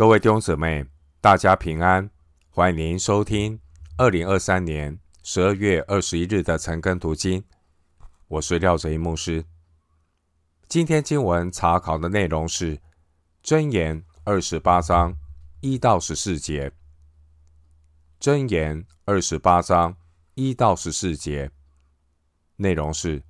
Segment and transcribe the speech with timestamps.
[0.00, 0.86] 各位弟兄姊妹，
[1.20, 2.08] 大家平安，
[2.48, 3.60] 欢迎您收听
[3.98, 7.44] 二零二三年十二月二十一日的晨更读经。
[8.28, 9.44] 我是廖哲一牧师。
[10.66, 12.78] 今天经文查考的内容是
[13.44, 15.14] 《箴言》二十八章
[15.60, 16.70] 一到十四节，
[18.18, 19.94] 《箴言》二十八章
[20.32, 21.50] 一到十四节
[22.56, 23.22] 内容是：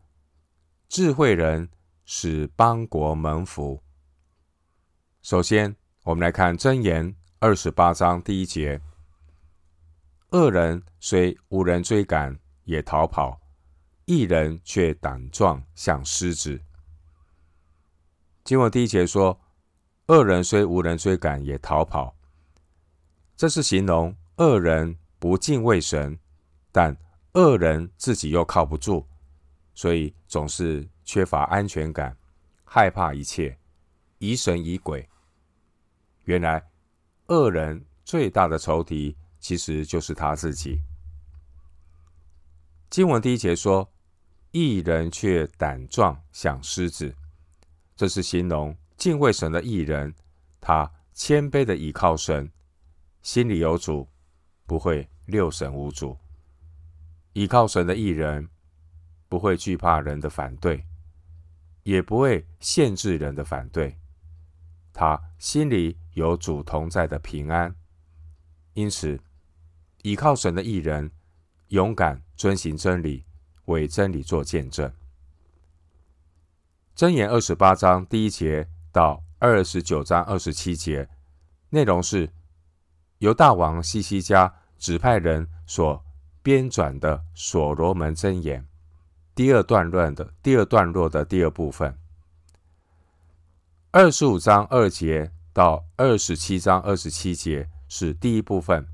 [0.89, 1.69] 智慧人
[2.05, 3.83] 使邦国蒙福。
[5.21, 5.75] 首先，
[6.11, 8.81] 我们来看《箴言》二十八章第一节：
[10.31, 13.41] 恶人虽无人追赶，也逃跑；
[14.07, 16.61] 义人却胆壮，像狮子。
[18.43, 19.41] 经文第一节说：
[20.09, 22.17] 恶人虽无人追赶，也逃跑。
[23.37, 26.19] 这是形容恶人不敬畏神，
[26.73, 26.97] 但
[27.35, 29.07] 恶人自己又靠不住，
[29.77, 32.17] 所以总是缺乏安全感，
[32.65, 33.57] 害怕一切，
[34.19, 35.09] 疑神疑鬼。
[36.31, 36.65] 原来，
[37.27, 40.81] 恶人最大的仇敌其实就是他自己。
[42.89, 43.93] 经文第一节说
[44.53, 47.13] ：“义人却胆壮，像狮子。”
[47.97, 50.15] 这是形容敬畏神的义人，
[50.61, 52.49] 他谦卑的倚靠神，
[53.23, 54.07] 心里有主，
[54.67, 56.17] 不会六神无主。
[57.33, 58.49] 倚靠神的义人，
[59.29, 60.85] 不会惧怕人的反对，
[61.83, 63.97] 也不会限制人的反对。
[64.93, 67.75] 他心里有主同在的平安，
[68.75, 69.19] 因此
[70.03, 71.11] 倚靠神的义人，
[71.69, 73.25] 勇敢遵行真理，
[73.65, 74.93] 为真理做见证。
[76.95, 81.09] 箴言二十八章第一节到二十九章二十七节，
[81.71, 82.31] 内容是
[83.19, 86.05] 由大王西西家指派人所
[86.43, 88.67] 编纂的所罗门箴言，
[89.35, 91.97] 第二段论的第二段落的第二部分。
[93.91, 98.87] 二十五章二节到二十七章二十七节是第一部分，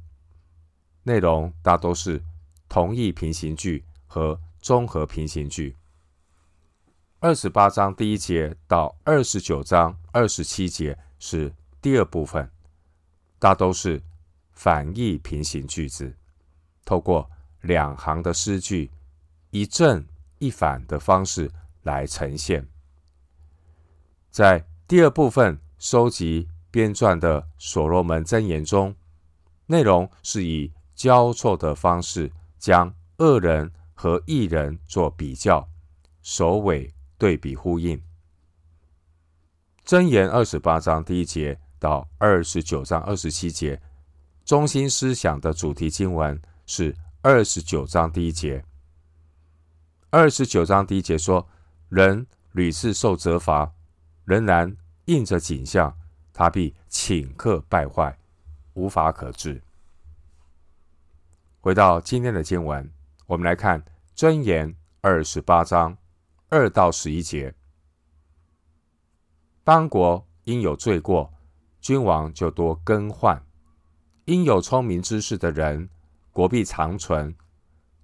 [1.03, 2.23] 内容大都是
[2.69, 5.77] 同义平行句和综合平行句。
[7.21, 12.51] 二十八章第一节到二十九章二十七节是第二部分，
[13.39, 14.03] 大都是
[14.53, 16.17] 反义平行句子，
[16.85, 17.31] 透过
[17.61, 18.91] 两行的诗句，
[19.51, 20.07] 一正
[20.39, 21.51] 一反的方式
[21.83, 22.67] 来呈现，
[24.31, 24.67] 在。
[24.89, 28.95] 第二部分收集编撰的所罗门箴言中，
[29.67, 35.69] 内容是以交错的方式将恶人和义人做比较，
[36.23, 38.03] 首尾对比呼应。
[39.85, 43.81] 箴言二十八章第一节到二十九章二十七节，
[44.45, 48.65] 中心思想的主题经文是二十九章第一节。
[50.11, 51.47] 二十九章第一节说
[51.89, 53.73] ：“人屡次受责罚。”
[54.25, 55.97] 仍然应着景象，
[56.33, 58.17] 他必顷刻败坏，
[58.75, 59.63] 无法可治。
[61.61, 62.93] 回到今天的经文，
[63.27, 63.85] 我们来看
[64.15, 65.97] 箴言二十八章
[66.49, 67.55] 二到十一节：
[69.65, 71.33] 邦国因有罪过，
[71.81, 73.41] 君王就多更换；
[74.25, 75.89] 因有聪明知识的人，
[76.33, 77.35] 国必长存。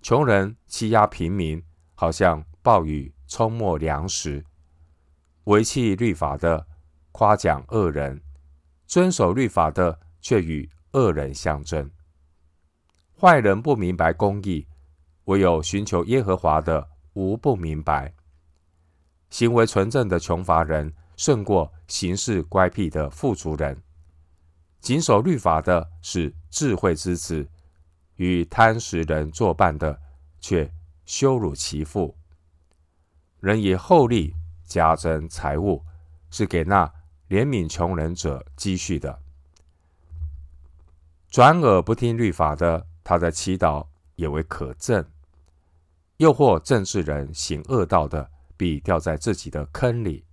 [0.01, 1.65] 穷人欺压平民，
[1.95, 4.45] 好像暴雨冲没粮食。
[5.45, 6.67] 违弃律法的
[7.13, 8.21] 夸奖恶人，
[8.87, 11.91] 遵守律法的却与恶人相争。
[13.21, 14.67] 坏人不明白公义，
[15.25, 18.13] 唯有寻求耶和华的无不明白。
[19.31, 23.81] 行为纯正的穷乏人胜过行事乖僻的富足人。
[24.81, 27.49] 谨守律法的是智慧之子，
[28.17, 29.99] 与贪食人作伴的
[30.41, 30.69] 却
[31.05, 32.17] 羞辱其父。
[33.39, 34.35] 人以厚利。
[34.65, 35.85] 加增财物，
[36.31, 36.91] 是给那
[37.33, 39.19] 怜悯穷人者积蓄的。
[41.31, 45.07] 转耳不听律法的，他的祈祷也为可憎。
[46.19, 50.27] 诱惑正直人行恶道的，必掉在自己的坑里。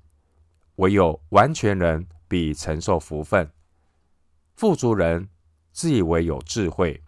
[0.76, 3.50] 唯有完全人必承受福分。
[4.58, 5.30] 富足人
[5.72, 7.02] 自以为有智慧，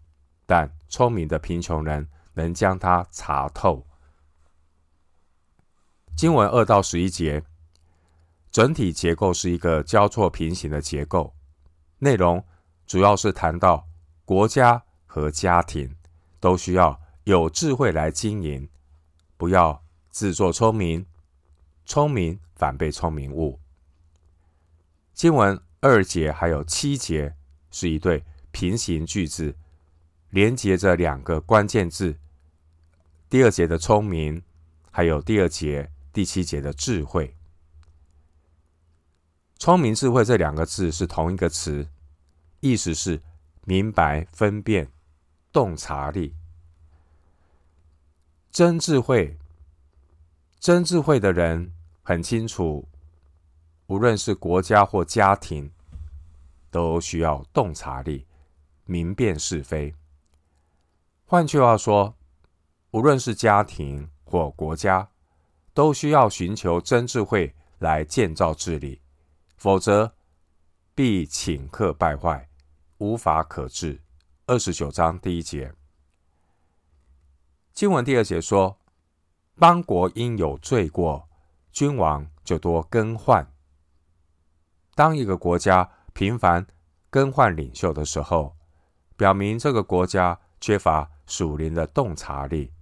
[0.45, 3.85] 但聪明的贫穷人能将他查透。
[6.15, 7.43] 经文二到十一节，
[8.51, 11.33] 整体结构是一个交错平行的结构，
[11.99, 12.45] 内容
[12.85, 13.87] 主要是谈到
[14.25, 15.95] 国家和家庭
[16.39, 18.67] 都需要有智慧来经营，
[19.37, 21.05] 不要自作聪明，
[21.85, 23.59] 聪明反被聪明误。
[25.13, 27.35] 经文二节还有七节
[27.69, 29.55] 是一对平行句子，
[30.29, 32.17] 连接着两个关键字。
[33.29, 34.43] 第二节的聪明，
[34.91, 35.89] 还有第二节。
[36.13, 37.37] 第七节的智慧、
[39.61, 41.87] 聪明、智慧这两个字是同一个词，
[42.61, 43.21] 意思是
[43.63, 44.91] 明白、分辨、
[45.53, 46.33] 洞察力。
[48.49, 49.37] 真智慧，
[50.59, 51.71] 真智慧的人
[52.01, 52.89] 很清楚，
[53.85, 55.71] 无论是国家或家庭，
[56.71, 58.25] 都需要洞察力，
[58.85, 59.93] 明辨是非。
[61.27, 62.15] 换句话说，
[62.89, 65.07] 无论是家庭或国家，
[65.75, 68.99] 都需要寻求真智慧来建造治理，
[69.61, 70.15] 否则
[70.95, 72.49] 必顷刻败坏，
[72.97, 74.01] 无法可治。
[74.47, 75.71] 二十九章第一节。
[77.71, 78.79] 经文第二节说
[79.59, 81.29] ：“邦国因有罪过，
[81.71, 83.53] 君王就多更换。”
[84.97, 86.65] 当一个国家频繁
[87.11, 88.57] 更换领袖的时候，
[89.15, 92.73] 表明这个国家缺乏属灵的洞察力。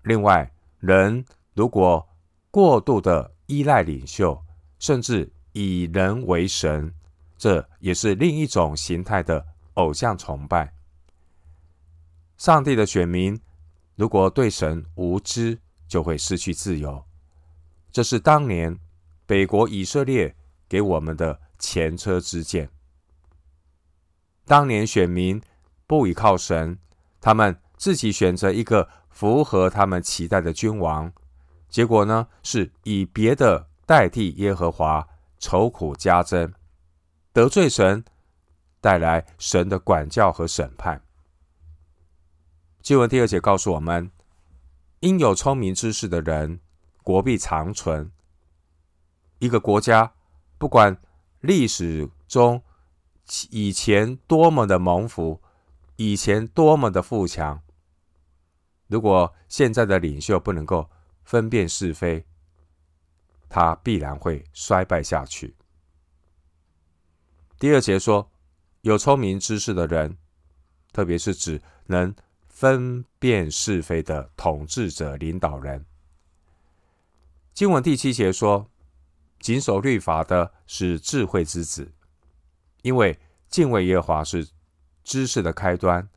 [0.00, 2.08] 另外，人如果
[2.50, 4.42] 过度的依赖领袖，
[4.86, 6.94] 甚至以人为神，
[7.36, 9.44] 这也是另一种形态的
[9.74, 10.72] 偶像崇拜。
[12.36, 13.36] 上帝的选民，
[13.96, 17.04] 如果对神无知，就会失去自由。
[17.90, 18.78] 这是当年
[19.26, 20.32] 北国以色列
[20.68, 22.70] 给我们的前车之鉴。
[24.44, 25.42] 当年选民
[25.88, 26.78] 不依靠神，
[27.20, 31.12] 他们自己选择一个符合他们期待的君王，
[31.68, 36.52] 结果呢，是以别的代替耶和华，愁苦加增，
[37.32, 38.04] 得罪神，
[38.80, 41.00] 带来神的管教和审判。
[42.82, 44.10] 经文第二节告诉我们：
[45.00, 46.58] 应有聪明知识的人，
[47.04, 48.10] 国必长存。
[49.38, 50.14] 一个国家，
[50.58, 50.96] 不管
[51.40, 52.62] 历史中
[53.50, 55.40] 以前多么的蒙福，
[55.94, 57.62] 以前多么的富强，
[58.88, 60.90] 如果现在的领袖不能够
[61.22, 62.24] 分辨是非，
[63.48, 65.54] 他必然会衰败下去。
[67.58, 68.30] 第二节说，
[68.82, 70.16] 有聪明知识的人，
[70.92, 72.14] 特别是指能。
[72.48, 75.84] 分辨是非的统治者、领导人。
[77.52, 78.70] 经文第七节说
[79.40, 81.92] ：“谨守律法的是智慧之子，
[82.80, 83.20] 因为
[83.50, 84.48] 敬畏耶和华是
[85.04, 86.08] 知识的开端。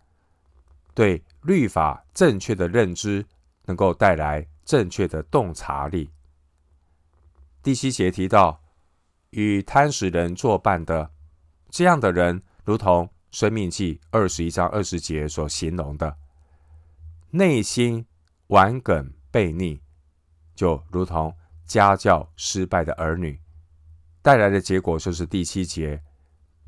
[0.93, 3.25] 对律法正确的认知，
[3.65, 6.09] 能够带来正确的洞察力。”
[7.61, 8.61] 第七节提到，
[9.31, 11.11] 与贪食人作伴的
[11.69, 16.15] 这样的人，如同生命记二十一章二十节所形容的。
[17.31, 18.05] 内心
[18.47, 19.81] 顽梗悖逆，
[20.55, 21.35] 就如同
[21.65, 23.39] 家教失败的儿女，
[24.21, 26.01] 带来的结果就是第七节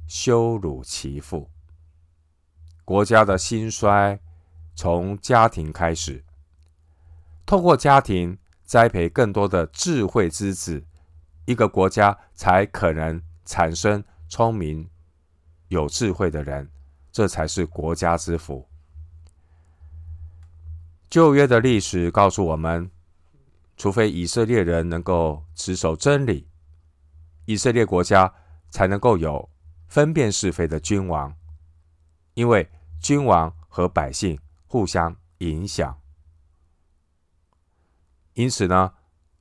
[0.08, 1.50] 羞辱其父。
[2.84, 4.20] 国家的兴衰
[4.76, 6.24] 从家庭开始，
[7.46, 8.38] 透过家庭
[8.72, 10.82] 栽培更多的智慧之子，
[11.44, 14.90] 一个国家才可能产生聪明
[15.68, 16.72] 有智慧的人，
[17.12, 18.66] 这才是国家之福。
[21.10, 22.90] 旧约的历史告诉我们，
[23.76, 26.48] 除非以色列人能够持守真理，
[27.44, 28.34] 以色列国家
[28.70, 29.50] 才能够有
[29.90, 31.36] 分辨是非的君王。
[32.36, 32.72] 因为
[33.02, 36.01] 君王和百姓互相影响，
[38.34, 38.94] 因此呢，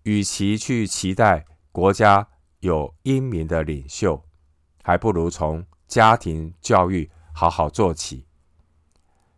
[0.02, 2.26] 与其去期待国家
[2.60, 4.24] 有英明的领袖，
[4.82, 8.26] 还不如从家庭教育好好做起，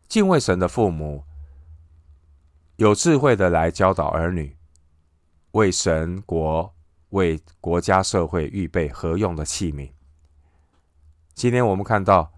[0.09, 1.25] 敬畏神的父母。
[2.77, 4.57] 有智慧的来教导儿女，
[5.53, 6.75] 为神国、
[7.11, 9.93] 为国家社会预备合用的器皿。
[11.35, 12.33] 今天我们看到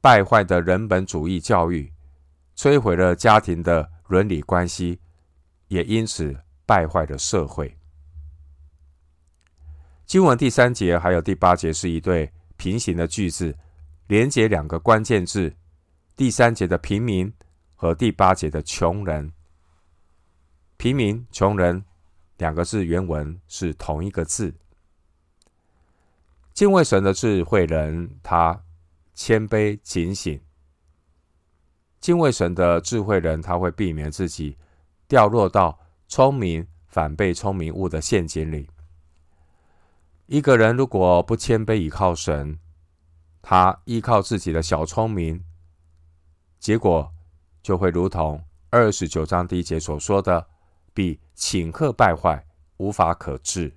[0.00, 1.92] 败坏的人本主义教育，
[2.54, 5.00] 摧毁了家庭的伦理关系，
[5.68, 7.74] 也因此败坏的社会。
[10.04, 13.56] 经文第三节还有第八节是一对平行的句子，
[14.06, 15.56] 连接两个关键字：
[16.14, 17.32] 第三节的平民
[17.74, 19.32] 和第八节的穷人。
[20.76, 21.82] 平民、穷人
[22.36, 24.54] 两个字原文是同一个字。
[26.52, 28.62] 敬畏神的智慧人，他
[29.14, 30.38] 谦卑警醒。
[31.98, 34.58] 敬畏神的智慧人，他会避免自己
[35.06, 35.77] 掉落到
[36.08, 38.68] 聪明反被聪明误的陷阱里。
[40.26, 42.58] 一个人如果不谦卑倚靠神，
[43.40, 45.44] 他依靠自己的小聪明，
[46.58, 47.14] 结果
[47.62, 50.48] 就会如同二十九章第一节所说的。
[50.94, 52.44] 比顷刻败坏，
[52.78, 53.76] 无法可治。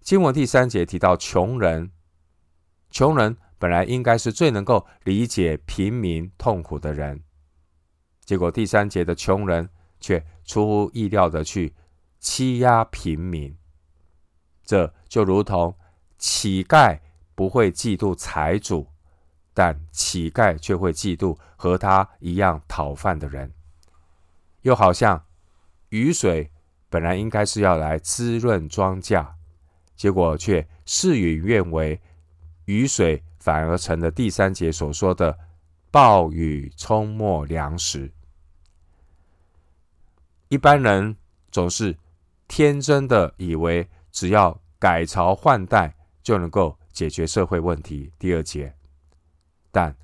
[0.00, 1.92] 经文第三节提到穷人，
[2.90, 7.22] 穷人本来应该是最能够理解平民痛苦的人，
[8.24, 9.68] 结果第三节的穷人
[10.00, 11.74] 却出乎意料的去
[12.20, 13.54] 欺压平民，
[14.64, 15.76] 这就如同
[16.16, 16.98] 乞丐
[17.34, 18.86] 不会嫉妒财主，
[19.52, 23.52] 但乞丐却会嫉妒和他一样讨饭的人。
[24.62, 25.22] 又好像
[25.90, 26.50] 雨水
[26.88, 29.26] 本来应该是要来滋润庄稼，
[29.94, 32.00] 结果却事与愿违，
[32.64, 35.38] 雨水反而成了第三节所说的
[35.90, 38.12] 暴雨冲没粮食。
[40.48, 41.16] 一般人
[41.50, 41.96] 总是
[42.46, 48.12] 天真的以为，只要改朝换代就能够解决社会问题。
[48.18, 48.72] 第二节，
[49.72, 49.94] 但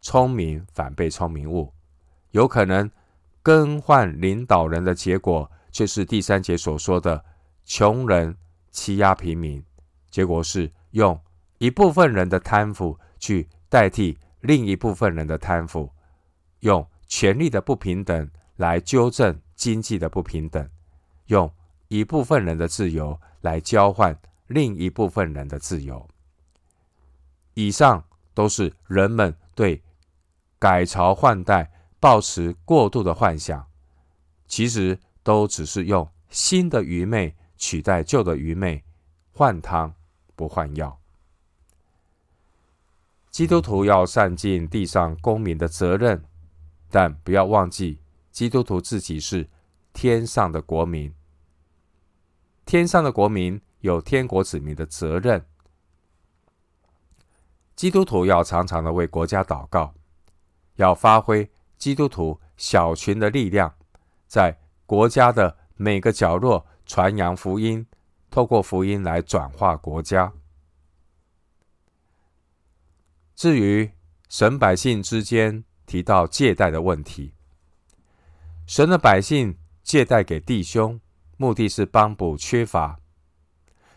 [0.00, 1.72] 聪明反被聪明误，
[2.32, 2.90] 有可能
[3.42, 7.24] 更换领导人的结果，却是第三节所说的
[7.64, 8.36] 穷人
[8.72, 9.64] 欺压平民，
[10.10, 11.20] 结果是用
[11.58, 15.92] 一部分人的贪腐去代替另一部分人的贪腐，
[16.60, 19.40] 用权力的不平等来纠正。
[19.66, 20.70] 经济的不平等，
[21.26, 21.52] 用
[21.88, 26.08] 一部分人的自由来交换另一部分人的自由。
[27.54, 29.82] 以上都是人们对
[30.60, 31.68] 改朝换代
[31.98, 33.66] 抱持过度的幻想，
[34.46, 38.84] 其实都只是用新的愚昧取代旧的愚昧，
[39.32, 39.92] 换汤
[40.36, 40.96] 不换药。
[43.32, 46.22] 基督徒要善尽地上公民的责任，
[46.88, 47.98] 但不要忘记。
[48.30, 49.48] 基督徒自己是
[49.96, 51.10] 天上的国民，
[52.66, 55.42] 天上的国民有天国子民的责任。
[57.74, 59.94] 基督徒要常常的为国家祷告，
[60.74, 63.74] 要发挥基督徒小群的力量，
[64.26, 67.86] 在国家的每个角落传扬福音，
[68.28, 70.30] 透过福音来转化国家。
[73.34, 73.90] 至于
[74.28, 77.32] 神百姓之间提到借贷的问题。
[78.66, 81.00] 神的百姓借贷给弟兄，
[81.36, 82.98] 目的是帮补缺乏，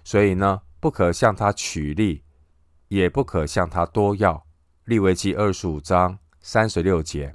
[0.03, 2.23] 所以呢，不可向他取利，
[2.89, 4.45] 也不可向他多要。
[4.85, 7.33] 利未记二十五章三十六节。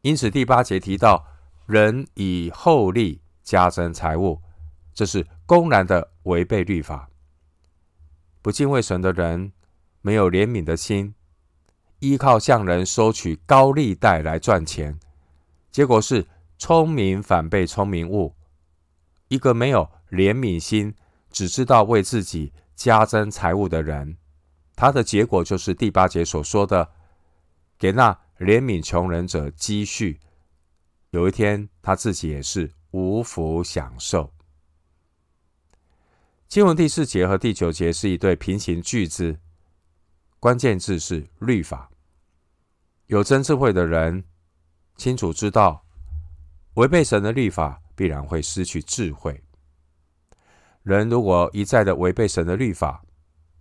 [0.00, 1.26] 因此，第八节提到
[1.66, 4.40] 人以厚利加增财物，
[4.94, 7.10] 这是公然的违背律法。
[8.40, 9.52] 不敬畏神的人，
[10.00, 11.14] 没有怜悯的心，
[11.98, 14.98] 依靠向人收取高利贷来赚钱。
[15.70, 16.26] 结果是
[16.58, 18.34] 聪明反被聪明误。
[19.28, 20.94] 一个没有怜悯心、
[21.30, 24.16] 只知道为自己加增财物的人，
[24.74, 26.92] 他的结果就是第八节所说的：
[27.78, 30.20] 给那怜悯穷人者积蓄，
[31.10, 34.32] 有一天他自己也是无福享受。
[36.46, 39.40] 经文第四节和第九节是一对平行句子，
[40.38, 41.90] 关键字是律法。
[43.06, 44.24] 有真智慧的人。
[44.96, 45.85] 清楚知道，
[46.76, 49.42] 违背神的律法必然会失去智慧。
[50.82, 53.02] 人如果一再的违背神的律法，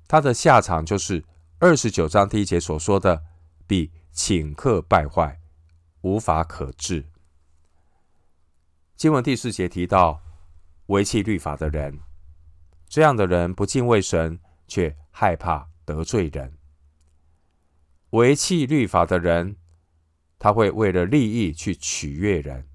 [0.07, 1.24] 他的下场就是
[1.60, 3.24] 二十九章第一节所说的，
[3.65, 5.39] 必顷刻败坏，
[6.01, 7.05] 无法可治。
[8.95, 10.22] 经文第四节提到
[10.88, 12.00] 违弃律法的人，
[12.88, 16.57] 这样的人不敬畏神，却害怕得罪人。
[18.12, 19.57] 违弃律法的人。
[20.38, 22.67] 他会为了利益去取悦人，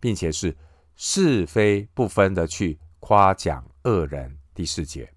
[0.00, 0.56] 并且是
[0.96, 4.38] 是非不分的去夸奖恶人。
[4.52, 5.14] 第四节，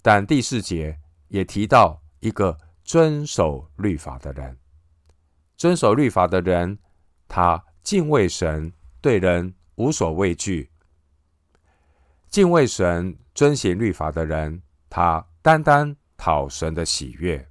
[0.00, 0.98] 但第四节
[1.28, 4.56] 也提到一个遵守律法的人。
[5.56, 6.78] 遵守律法的人，
[7.26, 10.70] 他敬畏神，对人无所畏惧。
[12.28, 17.50] 敬畏神、遵行律法的人，他单单讨神的喜悦。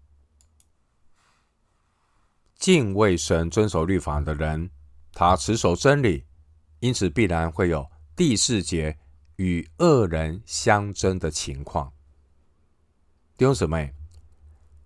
[2.56, 4.72] 敬畏神、遵守律法的人，
[5.14, 6.26] 他持守真理，
[6.80, 8.98] 因此必然会有第四节
[9.38, 11.94] 与恶人相争的情况。
[13.38, 13.94] 弟兄姊妹，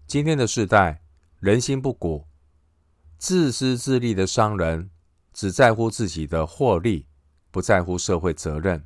[0.08, 1.04] 今天的世代
[1.40, 2.26] 人心不古，
[3.18, 4.90] 自私自利的商人
[5.34, 7.08] 只在乎自己的获利，
[7.52, 8.80] 不在乎社会责任；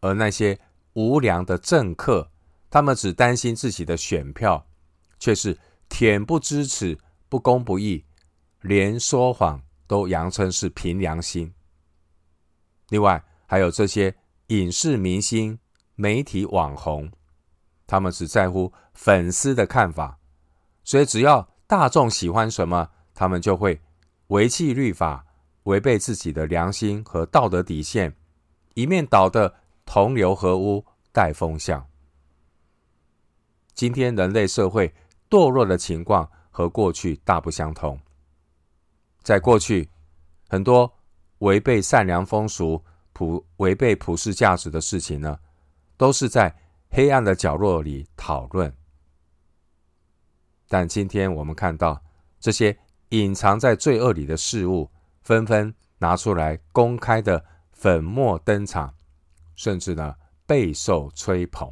[0.00, 0.58] 而那些
[0.94, 2.30] 无良的政客，
[2.70, 4.66] 他们只担心自己的选票，
[5.18, 6.98] 却是恬不知耻。
[7.30, 8.06] 不公不义，
[8.62, 11.52] 连说谎都佯称是凭良心。
[12.90, 14.14] 另外，还有这些
[14.46, 15.58] 影视明星、
[15.96, 17.10] 媒体网红，
[17.88, 20.20] 他们只在乎粉丝的看法，
[20.84, 23.80] 所以只要大众喜欢什么，他们就会
[24.28, 25.26] 违弃律法，
[25.64, 28.14] 违背自己的良心和道德底线，
[28.74, 31.88] 一面倒的同流合污、带风向。
[33.74, 34.94] 今天人类社会
[35.28, 36.30] 堕落的情况。
[36.58, 38.00] 和过去大不相同。
[39.22, 39.90] 在过去，
[40.48, 40.92] 很多
[41.38, 42.82] 违背善良风俗、
[43.12, 45.38] 普违背普世价值的事情呢，
[45.96, 46.54] 都是在
[46.90, 48.74] 黑暗的角落里讨论。
[50.68, 52.02] 但今天我们看到
[52.38, 52.78] 这些
[53.10, 54.90] 隐藏在罪恶里的事物，
[55.22, 58.94] 纷纷拿出来公开的粉墨登场，
[59.56, 60.14] 甚至呢
[60.46, 61.70] 备受吹捧。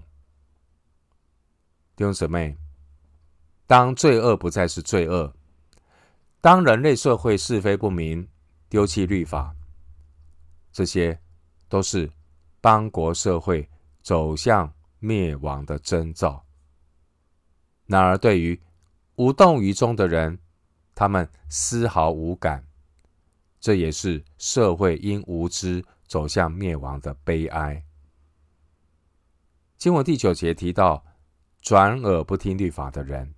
[1.95, 2.57] 弟兄姊妹，
[3.67, 5.36] 当罪恶不再是罪恶，
[6.40, 8.28] 当人类社会是非不明，
[8.69, 9.55] 丢弃律法，
[10.73, 11.19] 这些
[11.69, 12.11] 都是
[12.61, 13.69] 邦国社会
[14.02, 16.45] 走向灭亡的征兆。
[17.87, 18.61] 然而，对于
[19.16, 20.38] 无动于衷的人，
[20.95, 22.66] 他们丝毫无感，
[23.61, 27.85] 这也是社会因无知走向灭亡的悲哀。
[29.76, 31.05] 经文第九节提到，
[31.61, 33.35] 转耳不听律法的人，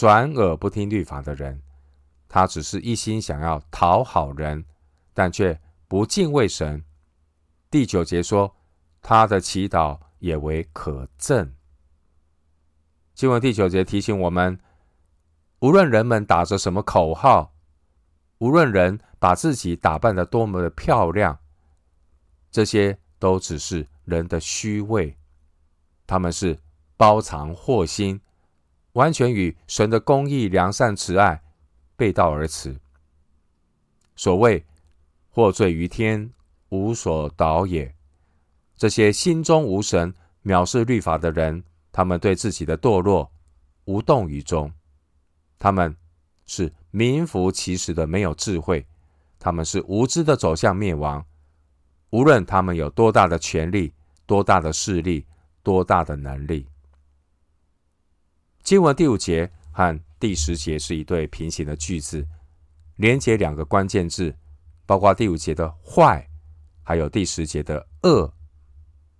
[0.00, 1.60] 转耳不听律法的人，
[2.26, 4.64] 他只是一心想要讨好人，
[5.12, 6.82] 但却不敬畏神。
[7.70, 8.56] 第九节说，
[9.02, 11.50] 他的祈祷也为可憎。
[13.12, 14.58] 经文第九节提醒我们：
[15.58, 17.52] 无论人们打着什么口号，
[18.38, 21.38] 无论人把自己打扮得多么的漂亮，
[22.50, 25.18] 这些都只是人的虚伪，
[26.06, 26.58] 他们是
[26.96, 28.18] 包藏祸心，
[28.92, 31.42] 完全与神的公义、良善、慈爱
[31.96, 32.80] 背道而驰。
[34.16, 34.64] 所谓
[35.30, 36.32] “获罪于天，
[36.70, 37.94] 无所导也”，
[38.76, 41.62] 这些心中无神、藐视律法的人。
[41.92, 43.28] 他们对自己的堕落
[43.86, 44.72] 无动于衷，
[45.58, 45.96] 他们
[46.46, 48.86] 是名副其实的没有智慧，
[49.40, 51.26] 他们是无知的走向灭亡。
[52.10, 53.92] 无论他们有多大的权力、
[54.24, 55.26] 多大的势力、
[55.64, 56.64] 多大的能力。
[58.62, 62.26] 经文第五节和第十节是一对平行的句子，
[62.96, 64.36] 连接两个关键字，
[64.86, 66.28] 包括第五节的“坏”，
[66.84, 68.32] 还有第十节的“恶”，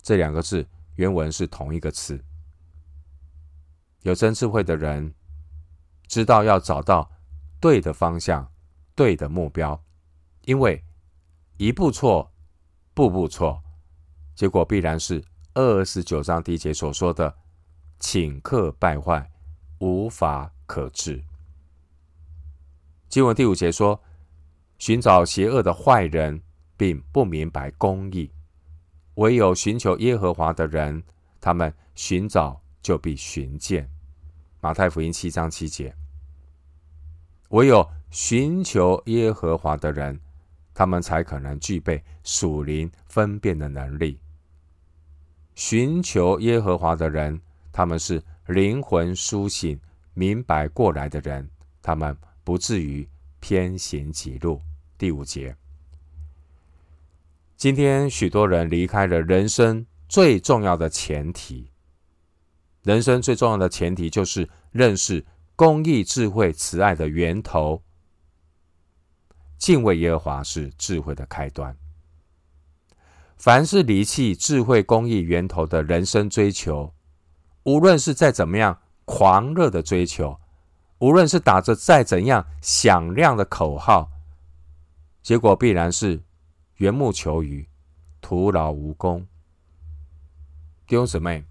[0.02, 0.66] 这两个字
[0.97, 2.23] 原文是同一个词。
[4.02, 5.14] 有真智慧的人
[6.07, 7.11] 知道要找到
[7.59, 8.50] 对的方向、
[8.94, 9.83] 对的目标，
[10.44, 10.85] 因为
[11.57, 12.33] 一步错，
[12.94, 13.62] 步步错，
[14.35, 15.24] 结果必然是
[15.55, 17.35] 二十九章第一节所说的
[18.01, 19.31] “顷刻败坏，
[19.79, 21.23] 无法可治”。
[23.09, 24.03] 经文第五节说
[24.79, 26.43] ：“寻找邪恶的坏人，
[26.77, 28.31] 并不明白公义；
[29.15, 31.03] 唯有寻求耶和华的人，
[31.41, 33.87] 他们寻找。”就必寻见。
[34.63, 35.95] 马太福音七章七节，
[37.51, 40.19] 唯有寻求耶和华的人，
[40.73, 44.19] 他们才可能具备属灵分辨的能力。
[45.55, 47.39] 寻求耶和华的人，
[47.81, 49.81] 他们是灵魂苏醒、
[50.12, 51.49] 明白过来的人，
[51.81, 52.14] 他们
[52.45, 53.09] 不至于
[53.40, 54.61] 偏行己路。
[54.99, 55.57] 第五节，
[57.57, 61.71] 今天许多人离开了人生最重要的前提。
[62.83, 65.25] 人生最重要的前提就是认识
[65.57, 67.83] 公益、智慧、慈爱的源头。
[69.57, 71.75] 敬畏耶和华是智慧的开端。
[73.38, 76.93] 凡是离弃智慧、公益源头的人生追求，
[77.64, 80.38] 无论是再怎么样狂热的追求，
[80.99, 84.11] 无论是打着再怎样响亮的口号，
[85.23, 86.23] 结果必然是
[86.77, 87.68] 缘木求鱼，
[88.20, 89.27] 徒劳无功。
[90.87, 91.44] 弟兄姊妹。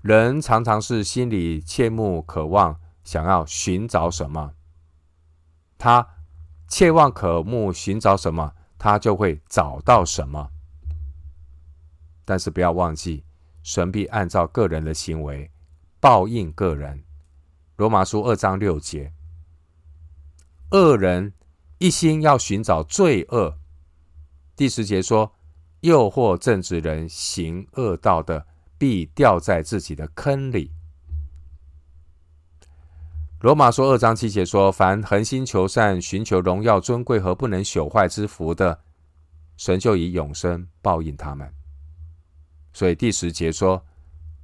[0.00, 4.54] 人常常是心里切慕、渴望，想要寻找什么，
[5.76, 6.08] 他
[6.68, 10.50] 切望、渴慕、寻找什么，他就会找到什么。
[12.24, 13.24] 但是不要忘记，
[13.62, 15.50] 神必按照个人的行为
[16.00, 17.04] 报应个人。
[17.76, 19.12] 罗马书二章六节，
[20.70, 21.32] 恶人
[21.78, 23.58] 一心要寻找罪恶。
[24.56, 25.32] 第十节说，
[25.80, 28.46] 诱惑正直人行恶道的。
[28.80, 30.70] 必掉在自己的坑里。
[33.40, 38.80] 罗马书二章七节说：“凡恒心求善、寻求荣耀、尊贵和不能朽坏之福的，
[39.56, 41.52] 神就以永生报应他们。”
[42.78, 43.84] 所以第十节说：“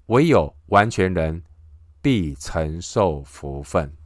[0.07, 1.44] 唯有完全人
[2.03, 3.97] 必承受福分。”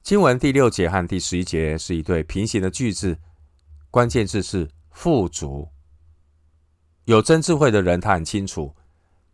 [0.00, 3.18] 经文第六节和第十一节是一对平行的句子，
[3.90, 5.68] 关键字是富足。
[7.06, 8.72] 有真智慧的人，他很清楚，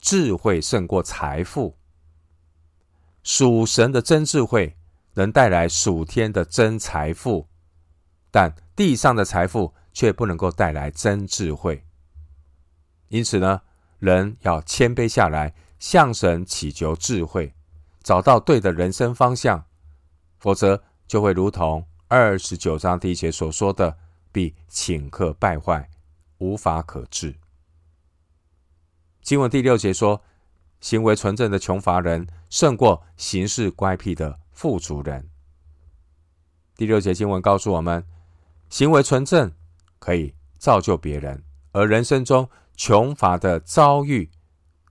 [0.00, 1.76] 智慧胜过财富。
[3.22, 4.74] 属神的真智慧
[5.12, 7.46] 能带来属天的真财富，
[8.30, 11.84] 但地上的财富却不能够带来真智慧。
[13.10, 13.60] 因此呢，
[13.98, 17.52] 人要谦卑下来，向神祈求智慧，
[18.02, 19.64] 找到对的人生方向，
[20.38, 23.98] 否则就会如同二十九章第一节所说的，
[24.30, 25.90] 必顷刻败坏，
[26.38, 27.34] 无法可治。
[29.22, 30.22] 经文第六节说，
[30.80, 35.28] 行为纯正的穷乏人胜过行事乖僻的富足人。
[36.76, 38.06] 第六节经文告诉我们，
[38.68, 39.52] 行为纯正
[39.98, 41.42] 可以造就别人，
[41.72, 42.48] 而人生中
[42.82, 44.30] 穷乏的遭遇，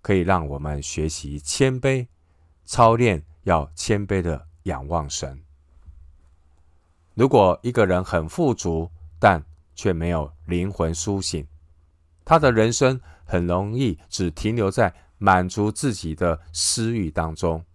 [0.03, 2.07] 可以让我们学习谦卑，
[2.63, 5.41] 操练要谦卑的仰望神。
[7.15, 11.47] 如果一个人很富足，但却没有灵魂苏醒，
[12.23, 17.65] 他的人生很容易只停留在满足自己的私欲当中。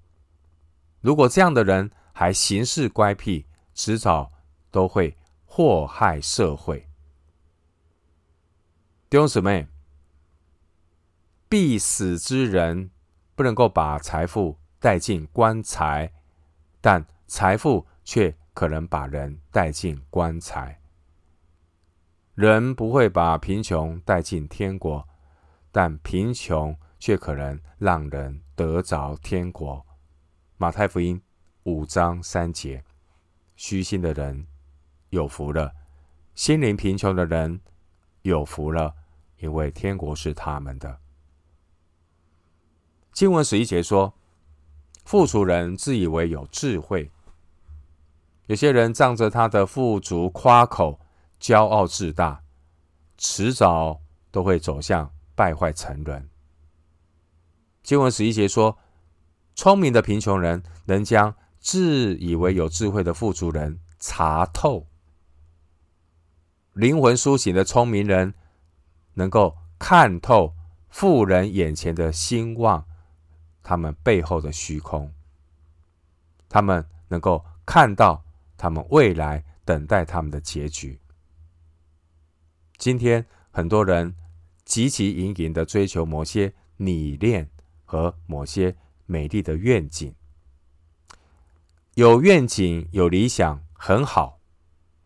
[1.01, 4.31] 如果这样的人还行事乖僻，迟早
[4.71, 6.89] 都会祸害社会。
[9.11, 9.67] 弟兄姊妹，
[11.55, 12.91] 必死之人
[13.37, 16.13] 不能够把财富带进棺材，
[16.81, 20.81] 但财富却可能把人带进棺材。
[22.35, 25.09] 人不会把贫穷带进天国，
[25.71, 29.87] 但贫穷却可能让人得着天国。
[30.57, 31.23] 马太福音
[31.63, 32.83] 五章三节。
[33.55, 34.45] 虚心的人
[35.11, 35.73] 有福了，
[36.35, 37.61] 心灵贫穷的人
[38.23, 38.93] 有福了，
[39.37, 41.04] 因为天国是他们的。
[43.15, 44.13] 经文十一节说，
[45.05, 47.11] 富足人自以为有智慧，
[48.47, 51.01] 有些人仗着他的富足夸口，
[51.41, 52.43] 骄傲自大，
[53.17, 54.01] 迟早
[54.31, 56.29] 都会走向败坏沉沦。
[57.83, 58.77] 经文十一节说，
[59.55, 61.35] 聪明的贫穷人能将。
[61.67, 64.87] 自以为有智慧的富足人查透，
[66.75, 68.35] 灵魂苏醒的聪明人
[69.15, 70.53] 能够看透
[70.91, 72.85] 富人眼前的兴旺，
[73.65, 75.13] 他们背后的虚空，
[76.49, 78.23] 他们能够看到
[78.57, 81.01] 他们未来等待他们的结局。
[82.77, 84.15] 今天很多人
[84.67, 87.51] 汲汲营营的追求某些理念
[87.85, 90.15] 和某些美丽的愿景。
[91.95, 94.41] 有愿景、有理想很好，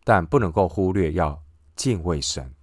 [0.03, 1.43] 但不能够忽略要
[1.75, 2.53] 敬畏神。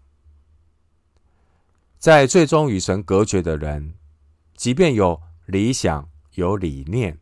[1.99, 3.95] 在最终与神隔绝的人，
[4.55, 7.19] 即便有理想、有理念，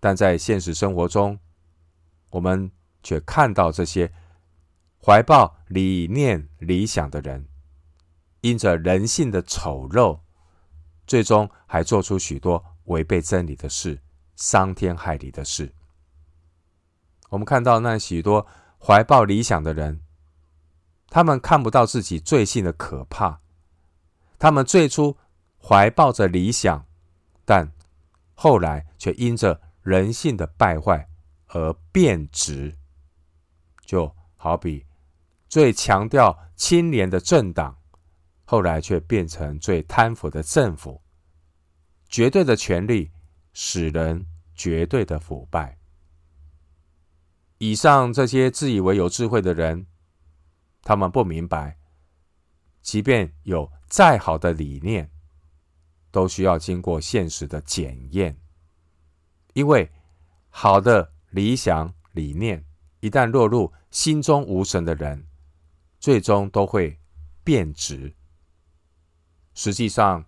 [0.00, 1.38] 但在现实生活中，
[2.30, 2.70] 我们
[3.02, 4.12] 却看到这些
[5.04, 7.46] 怀抱理念、理想的人，
[8.40, 10.20] 因着人性的丑陋，
[11.06, 14.00] 最终还做出许多违背真理的事、
[14.34, 15.74] 伤天害理的事。
[17.30, 18.46] 我们看到那许多
[18.78, 20.02] 怀抱理想的人，
[21.08, 23.40] 他们看不到自己罪性的可怕。
[24.38, 25.16] 他们最初
[25.60, 26.86] 怀抱着理想，
[27.44, 27.72] 但
[28.34, 31.08] 后来却因着人性的败坏
[31.48, 32.76] 而变质。
[33.84, 34.86] 就好比
[35.48, 37.76] 最强调清廉的政党，
[38.44, 41.02] 后来却变成最贪腐的政府。
[42.08, 43.10] 绝对的权力
[43.52, 45.78] 使人绝对的腐败。
[47.58, 49.86] 以上这些自以为有智慧的人，
[50.82, 51.78] 他们不明白，
[52.80, 55.10] 即便有再好的理念，
[56.12, 58.38] 都需要经过现实的检验。
[59.54, 59.90] 因为
[60.50, 62.64] 好的理想理念，
[63.00, 65.26] 一旦落入心中无神的人，
[65.98, 66.96] 最终都会
[67.42, 68.14] 变质。
[69.54, 70.24] 实际上，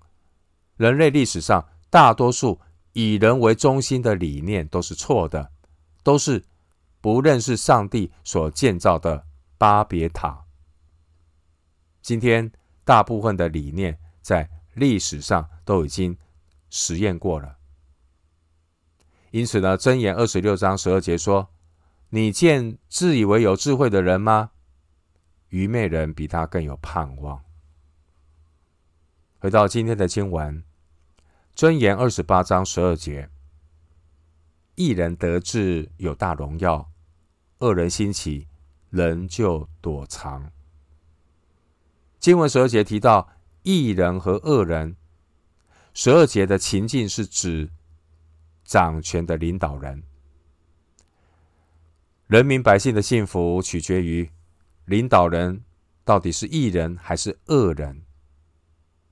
[0.76, 2.60] 人类历史上大多数
[2.92, 5.52] 以人为中心的理念都是错的，
[6.02, 6.44] 都是。
[7.00, 9.26] 不认识上帝所建造的
[9.58, 10.46] 巴别塔。
[12.00, 12.50] 今天
[12.82, 16.16] 大部分的理念在历史上都已经
[16.70, 17.56] 实验过了。
[19.30, 21.50] 因此呢，箴言二十六章十二节说
[22.10, 24.50] ：“你见自以为有智慧的人吗？
[25.48, 27.42] 愚昧人比他更有盼望。”
[29.40, 30.62] 回到今天的经文，
[31.56, 33.28] 箴言二十八章十二节
[34.76, 36.90] ：“一人得志有大荣耀。”
[37.58, 38.48] 恶人兴起，
[38.90, 40.50] 人就躲藏。
[42.18, 43.28] 经文十二节提到
[43.64, 44.94] 义人和恶人，
[45.94, 47.70] 十二节的情境是指
[48.62, 50.02] 掌权的领导人。
[52.26, 54.30] 人民百姓的幸福取决于
[54.84, 55.64] 领导人
[56.04, 58.02] 到底是义人还是恶人。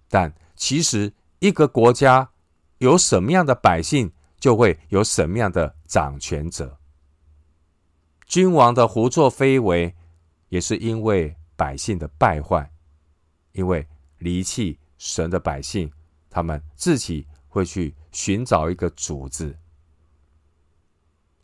[0.09, 2.31] 但其实，一个国家
[2.77, 6.79] 有什么样的百姓，就会有什么样的掌权者。
[8.27, 9.95] 君王的胡作非为，
[10.51, 12.71] 也是因为百姓的败坏，
[13.53, 13.87] 因为
[14.23, 15.93] 离弃神的百姓，
[16.31, 19.59] 他们自己会去寻找一个主子。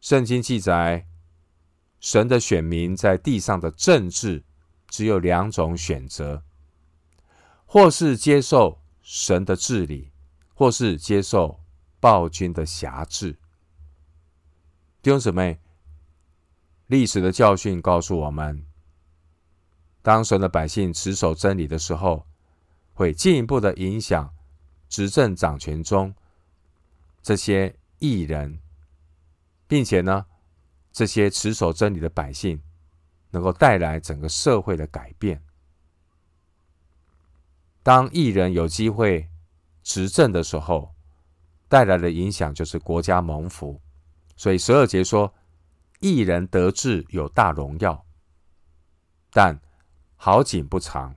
[0.00, 1.06] 圣经记载，
[2.00, 4.44] 神的选民在地上的政治
[4.88, 6.44] 只有两种选择：
[7.66, 10.12] 或是接受神的治理，
[10.54, 11.60] 或是接受
[12.00, 13.36] 暴君的辖制。
[15.02, 15.58] 弟兄姊妹，
[16.86, 18.64] 历史的教训告诉我们，
[20.00, 22.24] 当神的百姓持守真理的时候，
[22.98, 24.34] 会进一步的影响
[24.88, 26.12] 执政掌权中
[27.22, 28.58] 这些义人，
[29.68, 30.26] 并且呢，
[30.90, 32.60] 这些持守真理的百姓
[33.30, 35.40] 能够带来整个社会的改变。
[37.84, 39.30] 当义人有机会
[39.84, 40.92] 执政的时候，
[41.68, 43.80] 带来的影响就是国家蒙福。
[44.34, 45.32] 所以十二节说，
[46.00, 48.04] 义人得志有大荣耀，
[49.30, 49.60] 但
[50.16, 51.14] 好景不长。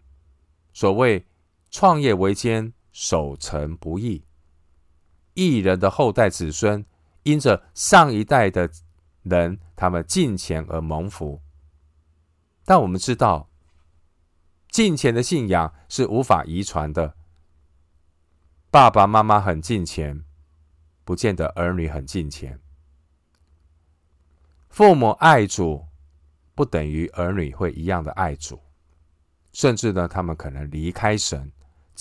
[0.73, 1.25] 所谓
[1.71, 4.25] 创业维艰，守成不易。
[5.33, 6.85] 义人的后代子孙，
[7.23, 8.69] 因着上一代的
[9.23, 11.41] 人他们敬钱而蒙福。
[12.65, 13.49] 但我们知道，
[14.69, 17.15] 敬钱的信仰是无法遗传的。
[18.69, 20.25] 爸爸妈妈很敬钱，
[21.05, 22.59] 不见得儿女很敬钱。
[24.69, 25.87] 父母爱主，
[26.53, 28.61] 不等于儿女会一样的爱主，
[29.53, 31.51] 甚至呢，他们可能离开神，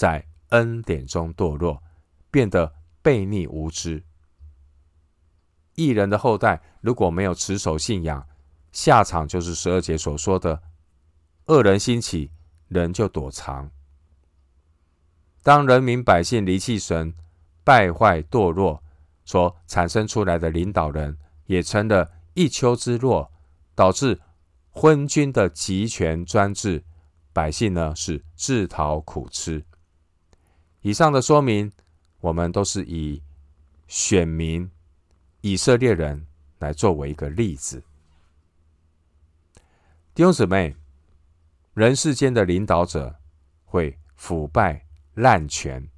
[0.00, 1.82] 在恩典中堕落，
[2.30, 4.02] 变得悖逆无知。
[5.74, 8.26] 异人的后代如果没有持守信仰，
[8.72, 10.62] 下场就是十二节所说的：
[11.48, 12.30] 恶人兴起，
[12.68, 13.70] 人就躲藏。
[15.42, 17.14] 当人民百姓离弃神，
[17.62, 18.82] 败坏堕落，
[19.26, 22.10] 所产生出来的领导人，也成了。
[22.32, 23.28] 一丘之貉，
[23.74, 24.18] 导致
[24.70, 26.86] 昏君的集权专制，
[27.34, 29.66] 百姓呢是自讨苦吃。
[30.82, 31.70] 以上的说明，
[32.20, 33.22] 我们都是以
[33.86, 34.70] 选民
[35.40, 36.26] 以色列人
[36.58, 37.82] 来作为一个例子。
[40.14, 40.76] 弟兄姊妹，
[41.74, 43.20] 人世间的领导者
[43.64, 45.88] 会腐败滥权，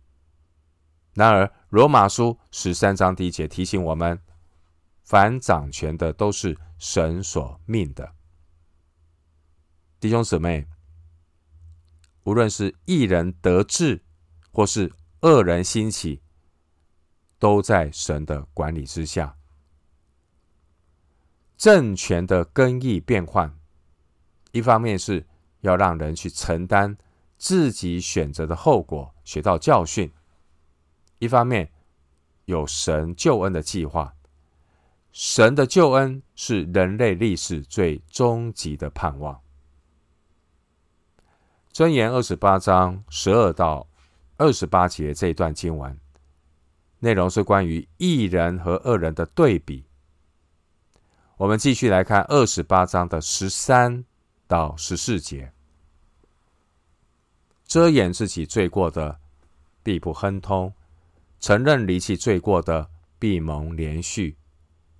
[1.15, 4.21] 然而罗马书十三章第一节提醒我们。
[5.05, 8.15] 凡掌权的都是神所命的，
[10.01, 10.67] 弟兄姊妹，
[12.23, 14.01] 无论是一人得志，
[14.53, 16.21] 或是恶人兴起，
[17.39, 19.37] 都在神的管理之下。
[21.57, 23.57] 政权的更易变换，
[24.51, 25.27] 一方面是
[25.61, 26.97] 要让人去承担
[27.39, 30.09] 自己选择的后果，学到教训；
[31.19, 31.73] 一方面
[32.45, 34.15] 有神救恩的计划。
[35.13, 39.41] 神的救恩是人类历史最终极的盼望。
[41.73, 43.87] 箴言二十八章十二到
[44.43, 45.97] 二十八节这一段经文，
[46.99, 49.85] 内容是关于一人和恶人的对比。
[51.37, 54.05] 我们继续来看二十八章的十三
[54.49, 55.53] 到十四节：
[57.69, 59.21] 遮掩自己罪过的，
[59.85, 60.73] 必不亨通；
[61.39, 64.35] 承认离弃罪过的，必蒙怜恤。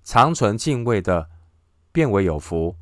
[0.05, 1.29] 长存敬畏的，
[1.91, 2.77] 变为有福；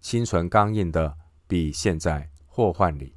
[0.00, 3.15] 心存刚硬的，必陷在祸患里。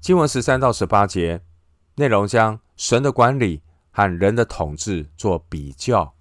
[0.00, 1.42] 经文十三到十八节
[1.96, 6.14] 内容将神的管理和人的统治做比较。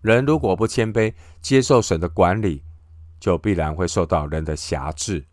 [0.00, 2.64] 人如果不谦卑，接受神的管理，
[3.20, 5.26] 就必然会受到人的辖制。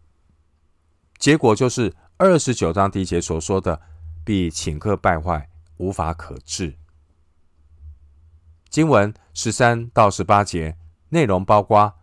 [1.18, 3.82] 结果就是二十九章第一节所说的，
[4.24, 6.76] 必顷刻败坏，无法可治。
[8.70, 10.78] 经文十三到十八节
[11.10, 11.96] 内容包括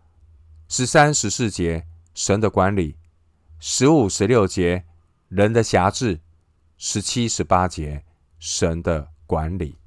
[0.67, 2.97] 十三、十四节神的管理，
[3.59, 4.85] 十五、十六节
[5.29, 6.19] 人的辖制，
[6.77, 8.05] 十七、十八节
[8.37, 9.77] 神的管理。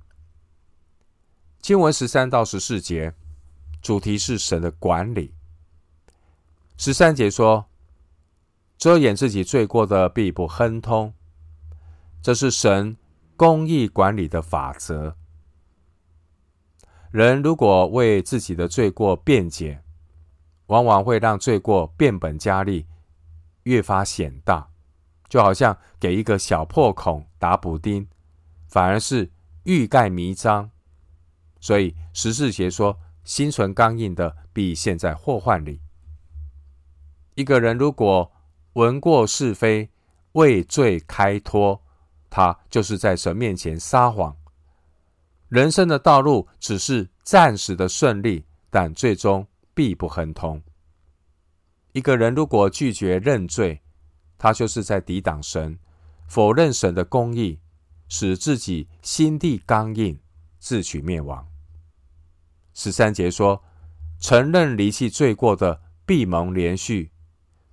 [1.61, 3.15] 经文十三到十四节
[3.81, 5.35] 主题是神的管理。
[6.77, 7.67] 十三节说
[8.77, 11.15] ：“遮掩自己罪过的，必不亨通。”
[12.21, 12.97] 这是神
[13.37, 15.17] 公义管理的法则。
[17.13, 19.83] 人如果为自己的罪过辩解，
[20.67, 22.87] 往往会让罪过变本加厉，
[23.71, 24.69] 越发显大，
[25.29, 28.09] 就好像给一个小破孔打补丁，
[28.67, 29.31] 反而是
[29.63, 30.69] 欲盖弥彰。
[31.61, 35.81] 所以十四节说：“心存刚硬的，必陷在祸患里。”
[37.37, 38.33] 一个人如果
[38.73, 39.89] 闻过是非，
[40.33, 41.81] 为罪开脱，
[42.29, 44.37] 他就是在神面前撒谎。
[45.49, 50.61] 人生的道路只是暂时的顺利，但最终必不亨通。
[51.93, 53.83] 一个人如果拒绝认罪，
[54.39, 55.79] 他就是在抵挡神，
[56.27, 57.59] 否认神的公义，
[58.09, 60.19] 使自己心地刚硬，
[60.59, 61.47] 自取灭亡。
[62.73, 63.63] 十三节说
[64.21, 67.11] ：“承认离弃罪过的，必蒙怜恤。”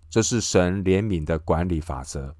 [0.09, 2.35] 这是神怜悯的管理法则。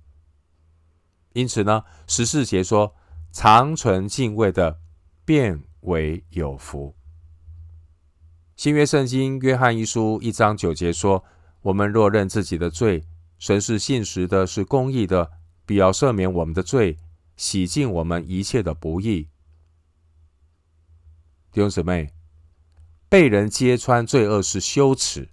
[1.34, 2.96] 因此呢，十四节说，
[3.32, 4.80] 长存敬畏的，
[5.24, 6.96] 变为有福。
[8.56, 11.24] 新约圣经约翰一书一章九节说
[11.67, 13.03] ：“我们若认自己的罪，
[13.38, 15.32] 神是信实的，是公义的，
[15.65, 16.97] 必要赦免我们的罪，
[17.36, 19.27] 洗净我们一切的不义。”
[21.51, 22.13] 弟兄姊妹，
[23.10, 25.30] 被人揭穿罪恶是羞耻，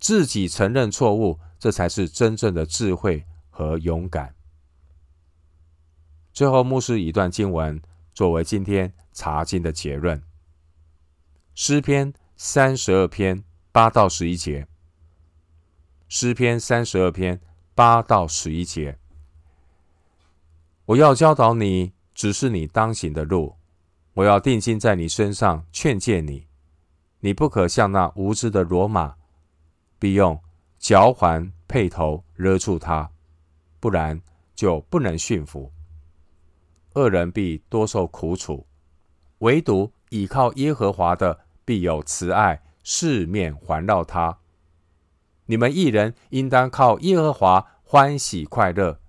[0.00, 4.34] 自己承认错误，这才是真正的智慧和勇敢。
[6.32, 7.80] 最后，牧师一段经文
[8.12, 10.20] 作为今天查经的结论。
[11.54, 14.66] 诗篇三十二篇八到十一节。
[16.08, 17.40] 诗篇三十二篇
[17.74, 18.98] 八到十一节。
[20.86, 23.56] 我要教导你，指示你当行的路。
[24.14, 26.46] 我要定睛在你身上，劝诫你。
[27.20, 29.16] 你不可像那无知的骡马，
[29.98, 30.40] 必用
[30.78, 33.10] 嚼环配头勒住它，
[33.78, 34.20] 不然
[34.54, 35.72] 就不能驯服。
[36.94, 38.66] 恶人必多受苦楚，
[39.38, 41.40] 唯独倚靠耶和华的。
[41.68, 44.38] 必有慈爱四面环绕他。
[45.50, 49.00] 你们一人应当靠耶和华欢喜快乐。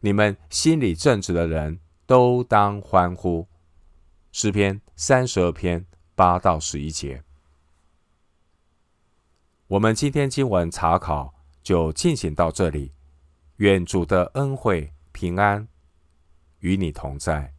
[0.00, 3.46] 你们心里正直的人都当欢呼。
[4.32, 7.22] 诗篇三十二篇八到十一节。
[9.68, 12.92] 我们今天经文查考就进行到这里。
[13.56, 15.66] 愿主的恩惠平安
[16.58, 17.55] 与你同在。